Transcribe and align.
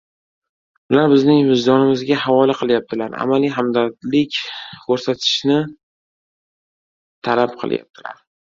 ular 0.93 1.03
bizning 1.11 1.41
vijdonimizga 1.49 2.17
havola 2.21 2.55
qilyaptilar, 2.63 3.13
amaliy 3.25 3.53
hamdardlik 3.59 4.41
ko‘rsatishni 4.87 5.61
talab 7.29 7.59
qilyaptilar. 7.65 8.23